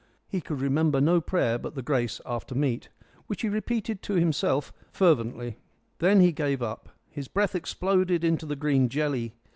He 0.27 0.41
could 0.41 0.59
remember 0.61 0.99
no 0.99 1.21
prayer 1.21 1.59
but 1.59 1.75
the 1.75 1.83
grace 1.83 2.19
after 2.25 2.55
meat, 2.55 2.89
which 3.27 3.43
he 3.43 3.49
repeated 3.49 4.01
to 4.01 4.13
himself 4.15 4.73
fervently. 4.91 5.59
Then 5.99 6.21
he 6.21 6.31
gave 6.31 6.63
up. 6.63 6.89
His 7.11 7.27
breath 7.27 7.53
exploded 7.53 8.23
into 8.23 8.47
the 8.47 8.55
green 8.55 8.89
jelly. 8.89 9.35